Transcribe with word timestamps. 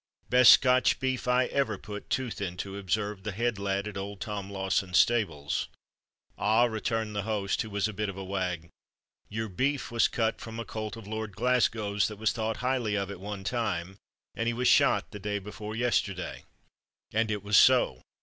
"Best 0.31 0.51
Scotch 0.53 0.99
beef 0.99 1.27
I 1.27 1.45
ever 1.45 1.77
put 1.77 2.09
tooth 2.09 2.41
into!" 2.41 2.75
observed 2.75 3.23
the 3.23 3.33
"head 3.33 3.59
lad" 3.59 3.87
at 3.87 3.97
old 3.97 4.19
Tom 4.19 4.49
Lawson's 4.49 4.97
stables. 4.97 5.67
"Ah!" 6.39 6.63
returned 6.63 7.15
the 7.15 7.21
host, 7.21 7.61
who 7.61 7.69
was 7.69 7.87
a 7.87 7.93
bit 7.93 8.09
of 8.09 8.17
a 8.17 8.23
wag, 8.23 8.69
"your 9.29 9.47
beef 9.47 9.91
was 9.91 10.07
cut 10.07 10.41
from 10.41 10.59
a 10.59 10.65
colt 10.65 10.97
of 10.97 11.05
Lord 11.05 11.35
Glasgow's 11.35 12.07
that 12.07 12.17
was 12.17 12.31
thought 12.31 12.57
highly 12.57 12.95
of 12.95 13.11
at 13.11 13.19
one 13.19 13.43
time; 13.43 13.97
and 14.33 14.47
he 14.47 14.53
was 14.53 14.67
shot 14.67 15.11
the 15.11 15.19
day 15.19 15.37
before 15.37 15.75
yesterday." 15.75 16.45
And 17.13 17.29
it 17.29 17.43
was 17.43 17.55
so. 17.55 18.01